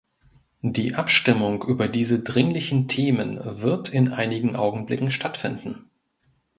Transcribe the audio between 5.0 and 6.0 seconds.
stattfinden.